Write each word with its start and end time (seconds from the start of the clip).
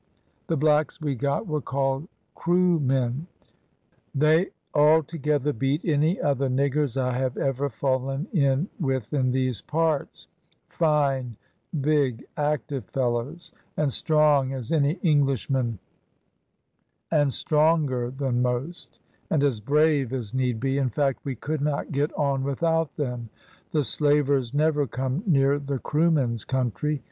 The 0.47 0.57
blacks 0.57 0.99
we 0.99 1.13
got 1.13 1.45
were 1.45 1.61
called 1.61 2.07
Kroomen; 2.35 3.27
they 4.15 4.47
altogether 4.73 5.53
beat 5.53 5.85
any 5.85 6.19
other 6.19 6.49
niggers 6.49 6.99
I 6.99 7.11
have 7.19 7.37
ever 7.37 7.69
fallen 7.69 8.27
in 8.33 8.67
with 8.79 9.13
in 9.13 9.29
these 9.29 9.61
parts 9.61 10.25
fine, 10.69 11.35
big, 11.81 12.25
active 12.35 12.85
fellows, 12.85 13.51
and 13.77 13.93
strong 13.93 14.53
as 14.53 14.71
any 14.71 14.93
Englishman, 15.03 15.77
and 17.11 17.31
stronger 17.31 18.09
than 18.09 18.41
most, 18.41 18.99
and 19.29 19.43
as 19.43 19.59
brave 19.59 20.13
as 20.13 20.33
need 20.33 20.59
be; 20.59 20.79
in 20.79 20.89
fact, 20.89 21.19
we 21.23 21.35
could 21.35 21.61
not 21.61 21.91
get 21.91 22.11
on 22.13 22.41
without 22.43 22.95
them. 22.95 23.29
The 23.69 23.83
slavers 23.83 24.51
never 24.51 24.87
come 24.87 25.21
near 25.27 25.59
the 25.59 25.77
Kroomen's 25.77 26.43
country. 26.43 26.99